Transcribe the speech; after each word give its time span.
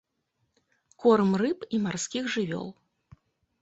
Корм 1.05 1.31
рыб 1.43 1.59
і 1.77 1.83
марскіх 1.87 2.25
жывёл. 2.37 2.67